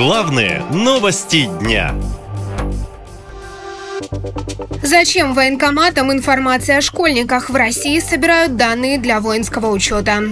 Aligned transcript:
Главные 0.00 0.62
новости 0.72 1.44
дня. 1.60 1.94
Зачем 4.82 5.34
военкоматам 5.34 6.10
информация 6.10 6.78
о 6.78 6.80
школьниках 6.80 7.50
в 7.50 7.54
России 7.54 7.98
собирают 8.00 8.56
данные 8.56 8.96
для 8.96 9.20
воинского 9.20 9.66
учета? 9.66 10.22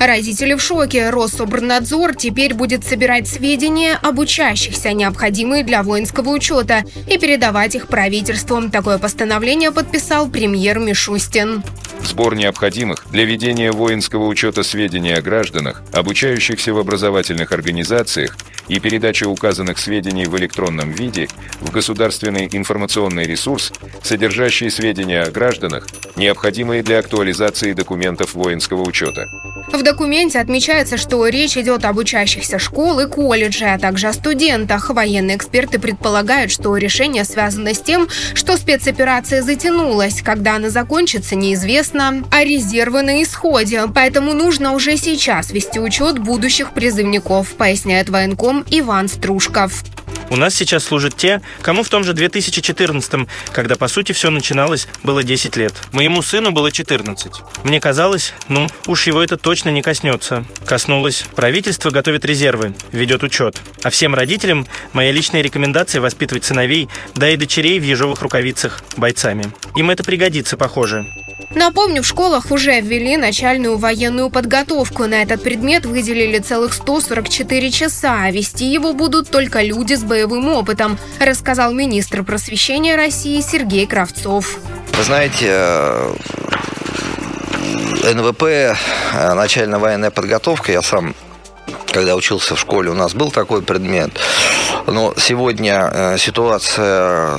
Родители 0.00 0.54
в 0.54 0.62
шоке. 0.62 1.10
Рособрнадзор 1.10 2.14
теперь 2.14 2.54
будет 2.54 2.86
собирать 2.86 3.28
сведения 3.28 3.98
об 4.00 4.18
учащихся, 4.18 4.94
необходимые 4.94 5.62
для 5.62 5.82
воинского 5.82 6.30
учета, 6.30 6.82
и 7.06 7.18
передавать 7.18 7.74
их 7.74 7.88
правительству. 7.88 8.70
Такое 8.70 8.96
постановление 8.96 9.72
подписал 9.72 10.28
премьер 10.28 10.78
Мишустин. 10.78 11.62
Сбор 12.04 12.34
необходимых 12.34 13.06
для 13.10 13.24
ведения 13.24 13.72
воинского 13.72 14.26
учета 14.26 14.62
сведений 14.62 15.12
о 15.12 15.22
гражданах, 15.22 15.82
обучающихся 15.92 16.74
в 16.74 16.78
образовательных 16.78 17.52
организациях 17.52 18.36
и 18.68 18.80
передача 18.80 19.28
указанных 19.28 19.78
сведений 19.78 20.26
в 20.26 20.36
электронном 20.36 20.90
виде 20.90 21.28
в 21.60 21.70
государственный 21.70 22.48
информационный 22.52 23.24
ресурс, 23.24 23.72
содержащий 24.02 24.70
сведения 24.70 25.22
о 25.22 25.30
гражданах, 25.30 25.86
необходимые 26.16 26.82
для 26.82 26.98
актуализации 26.98 27.72
документов 27.72 28.34
воинского 28.34 28.82
учета. 28.82 29.28
В 29.72 29.82
документе 29.82 30.38
отмечается, 30.38 30.96
что 30.96 31.26
речь 31.28 31.56
идет 31.56 31.84
об 31.84 31.96
учащихся 31.96 32.58
школ 32.58 33.00
и 33.00 33.06
колледжей, 33.06 33.72
а 33.72 33.78
также 33.78 34.08
о 34.08 34.12
студентах. 34.12 34.90
Военные 34.90 35.36
эксперты 35.36 35.78
предполагают, 35.78 36.50
что 36.50 36.76
решение 36.76 37.24
связано 37.24 37.72
с 37.72 37.80
тем, 37.80 38.08
что 38.34 38.56
спецоперация 38.56 39.40
затянулась. 39.42 40.20
Когда 40.20 40.56
она 40.56 40.68
закончится, 40.68 41.36
неизвестно, 41.36 41.91
а 41.94 42.44
резервы 42.44 43.02
на 43.02 43.22
исходе. 43.22 43.82
Поэтому 43.94 44.32
нужно 44.32 44.72
уже 44.72 44.96
сейчас 44.96 45.50
вести 45.50 45.78
учет 45.78 46.18
будущих 46.18 46.72
призывников, 46.72 47.54
поясняет 47.54 48.08
военком 48.08 48.64
Иван 48.70 49.08
Стружков. 49.08 49.82
У 50.30 50.36
нас 50.36 50.54
сейчас 50.54 50.84
служат 50.84 51.14
те, 51.14 51.42
кому 51.60 51.82
в 51.82 51.90
том 51.90 52.04
же 52.04 52.14
2014, 52.14 53.28
когда 53.52 53.76
по 53.76 53.86
сути 53.86 54.12
все 54.12 54.30
начиналось, 54.30 54.88
было 55.02 55.22
10 55.22 55.56
лет. 55.56 55.74
Моему 55.92 56.22
сыну 56.22 56.52
было 56.52 56.72
14. 56.72 57.32
Мне 57.64 57.80
казалось, 57.80 58.32
ну, 58.48 58.66
уж 58.86 59.06
его 59.06 59.22
это 59.22 59.36
точно 59.36 59.68
не 59.68 59.82
коснется. 59.82 60.44
Коснулось. 60.64 61.26
Правительство 61.36 61.90
готовит 61.90 62.24
резервы, 62.24 62.74
ведет 62.92 63.22
учет. 63.22 63.60
А 63.82 63.90
всем 63.90 64.14
родителям 64.14 64.66
моя 64.94 65.12
личная 65.12 65.42
рекомендация 65.42 66.00
воспитывать 66.00 66.44
сыновей, 66.44 66.88
да 67.14 67.28
и 67.28 67.36
дочерей 67.36 67.78
в 67.78 67.84
ежовых 67.84 68.22
рукавицах 68.22 68.82
бойцами. 68.96 69.52
Им 69.76 69.90
это 69.90 70.02
пригодится, 70.02 70.56
похоже. 70.56 71.06
Напомню, 71.54 72.02
в 72.02 72.06
школах 72.06 72.50
уже 72.50 72.80
ввели 72.80 73.16
начальную 73.16 73.76
военную 73.76 74.30
подготовку. 74.30 75.04
На 75.06 75.22
этот 75.22 75.42
предмет 75.42 75.84
выделили 75.84 76.38
целых 76.38 76.72
144 76.72 77.70
часа, 77.70 78.22
а 78.22 78.30
вести 78.30 78.72
его 78.72 78.94
будут 78.94 79.30
только 79.30 79.62
люди 79.62 79.94
с 79.94 80.02
боевым 80.02 80.48
опытом, 80.48 80.98
рассказал 81.20 81.72
министр 81.74 82.22
просвещения 82.22 82.96
России 82.96 83.40
Сергей 83.40 83.86
Кравцов. 83.86 84.58
Вы 84.96 85.04
знаете, 85.04 85.46
э, 85.48 86.14
НВП, 88.14 88.42
э, 88.42 88.74
начальная 89.34 89.78
военная 89.78 90.10
подготовка, 90.10 90.72
я 90.72 90.82
сам 90.82 91.14
когда 91.92 92.16
учился 92.16 92.56
в 92.56 92.58
школе, 92.58 92.90
у 92.90 92.94
нас 92.94 93.14
был 93.14 93.30
такой 93.30 93.60
предмет. 93.60 94.18
Но 94.86 95.12
сегодня 95.18 95.90
э, 95.92 96.18
ситуация 96.18 97.38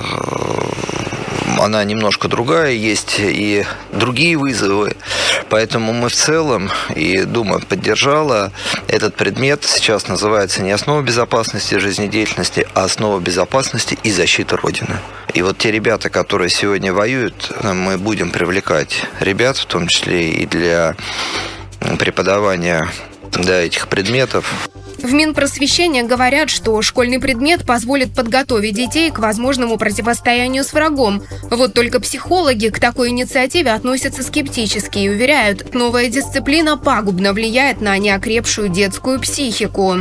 она 1.61 1.83
немножко 1.83 2.27
другая, 2.27 2.71
есть 2.71 3.15
и 3.19 3.65
другие 3.91 4.37
вызовы. 4.37 4.95
Поэтому 5.49 5.93
мы 5.93 6.09
в 6.09 6.13
целом, 6.13 6.69
и 6.95 7.23
Дума 7.23 7.59
поддержала, 7.59 8.51
этот 8.87 9.15
предмет 9.15 9.63
сейчас 9.63 10.07
называется 10.07 10.61
не 10.61 10.71
основа 10.71 11.01
безопасности 11.01 11.75
жизнедеятельности, 11.75 12.67
а 12.73 12.85
основа 12.85 13.19
безопасности 13.19 13.97
и 14.03 14.11
защиты 14.11 14.55
Родины. 14.55 14.97
И 15.33 15.41
вот 15.41 15.57
те 15.57 15.71
ребята, 15.71 16.09
которые 16.09 16.49
сегодня 16.49 16.93
воюют, 16.93 17.51
мы 17.63 17.97
будем 17.97 18.31
привлекать 18.31 19.05
ребят, 19.19 19.57
в 19.57 19.65
том 19.65 19.87
числе 19.87 20.29
и 20.29 20.45
для 20.45 20.95
преподавания 21.97 22.87
да, 23.31 23.61
этих 23.61 23.87
предметов. 23.87 24.69
В 25.03 25.11
Минпросвещения 25.11 26.03
говорят, 26.03 26.49
что 26.49 26.81
школьный 26.81 27.19
предмет 27.19 27.65
позволит 27.65 28.15
подготовить 28.15 28.73
детей 28.73 29.11
к 29.11 29.19
возможному 29.19 29.77
противостоянию 29.77 30.63
с 30.63 30.71
врагом. 30.71 31.21
Вот 31.51 31.73
только 31.73 31.99
психологи 31.99 32.69
к 32.69 32.79
такой 32.79 33.09
инициативе 33.09 33.73
относятся 33.73 34.23
скептически 34.23 34.99
и 34.99 35.09
уверяют, 35.09 35.73
новая 35.73 36.07
дисциплина 36.07 36.77
пагубно 36.77 37.33
влияет 37.33 37.81
на 37.81 37.97
неокрепшую 37.97 38.69
детскую 38.69 39.19
психику. 39.19 39.93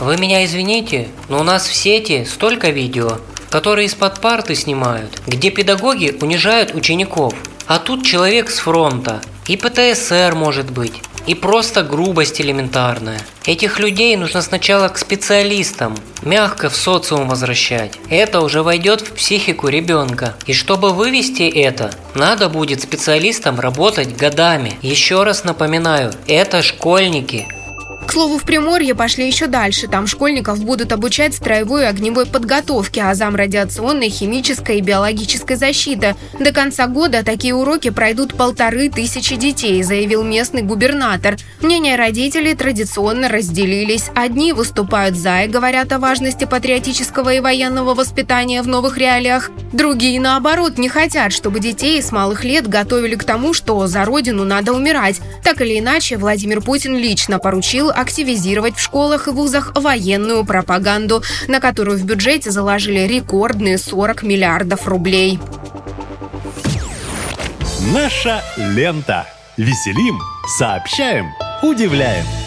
Вы 0.00 0.16
меня 0.16 0.44
извините, 0.44 1.06
но 1.28 1.38
у 1.38 1.44
нас 1.44 1.68
в 1.68 1.74
сети 1.74 2.26
столько 2.28 2.70
видео, 2.70 3.18
которые 3.50 3.86
из-под 3.86 4.20
парты 4.20 4.56
снимают, 4.56 5.22
где 5.28 5.50
педагоги 5.50 6.12
унижают 6.20 6.74
учеников. 6.74 7.34
А 7.68 7.78
тут 7.78 8.04
человек 8.04 8.50
с 8.50 8.58
фронта. 8.58 9.22
И 9.46 9.56
ПТСР 9.56 10.34
может 10.34 10.72
быть 10.72 10.94
и 11.26 11.34
просто 11.34 11.82
грубость 11.82 12.40
элементарная. 12.40 13.20
Этих 13.46 13.78
людей 13.78 14.16
нужно 14.16 14.42
сначала 14.42 14.88
к 14.88 14.98
специалистам, 14.98 15.96
мягко 16.22 16.70
в 16.70 16.76
социум 16.76 17.28
возвращать. 17.28 17.92
Это 18.08 18.40
уже 18.40 18.62
войдет 18.62 19.02
в 19.02 19.12
психику 19.12 19.68
ребенка. 19.68 20.34
И 20.46 20.52
чтобы 20.52 20.90
вывести 20.90 21.42
это, 21.42 21.90
надо 22.14 22.48
будет 22.48 22.82
специалистам 22.82 23.60
работать 23.60 24.16
годами. 24.16 24.78
Еще 24.82 25.22
раз 25.22 25.44
напоминаю, 25.44 26.12
это 26.26 26.62
школьники, 26.62 27.46
слову, 28.14 28.38
в 28.38 28.44
Приморье 28.44 28.94
пошли 28.94 29.26
еще 29.26 29.48
дальше. 29.48 29.88
Там 29.88 30.06
школьников 30.06 30.64
будут 30.64 30.92
обучать 30.92 31.34
строевой 31.34 31.82
и 31.82 31.86
огневой 31.86 32.26
подготовке, 32.26 33.02
азам 33.02 33.34
радиационной, 33.34 34.08
химической 34.08 34.78
и 34.78 34.80
биологической 34.80 35.56
защиты. 35.56 36.14
До 36.38 36.52
конца 36.52 36.86
года 36.86 37.24
такие 37.24 37.56
уроки 37.56 37.90
пройдут 37.90 38.34
полторы 38.34 38.88
тысячи 38.88 39.34
детей, 39.34 39.82
заявил 39.82 40.22
местный 40.22 40.62
губернатор. 40.62 41.36
Мнения 41.60 41.96
родителей 41.96 42.54
традиционно 42.54 43.28
разделились. 43.28 44.10
Одни 44.14 44.52
выступают 44.52 45.16
за 45.16 45.42
и 45.42 45.48
говорят 45.48 45.90
о 45.90 45.98
важности 45.98 46.44
патриотического 46.44 47.34
и 47.34 47.40
военного 47.40 47.94
воспитания 47.94 48.62
в 48.62 48.68
новых 48.68 48.96
реалиях. 48.96 49.50
Другие, 49.72 50.20
наоборот, 50.20 50.78
не 50.78 50.88
хотят, 50.88 51.32
чтобы 51.32 51.58
детей 51.58 52.00
с 52.00 52.12
малых 52.12 52.44
лет 52.44 52.68
готовили 52.68 53.16
к 53.16 53.24
тому, 53.24 53.54
что 53.54 53.84
за 53.88 54.04
родину 54.04 54.44
надо 54.44 54.72
умирать. 54.72 55.20
Так 55.42 55.60
или 55.60 55.80
иначе, 55.80 56.16
Владимир 56.16 56.60
Путин 56.60 56.96
лично 56.96 57.40
поручил 57.40 57.90
активизировать 58.04 58.76
в 58.76 58.82
школах 58.82 59.28
и 59.28 59.30
вузах 59.30 59.72
военную 59.74 60.44
пропаганду, 60.44 61.22
на 61.48 61.58
которую 61.58 61.98
в 61.98 62.04
бюджете 62.04 62.50
заложили 62.50 63.00
рекордные 63.00 63.78
40 63.78 64.22
миллиардов 64.22 64.86
рублей. 64.86 65.38
Наша 67.94 68.42
лента. 68.56 69.26
Веселим, 69.56 70.18
сообщаем, 70.58 71.26
удивляем. 71.62 72.43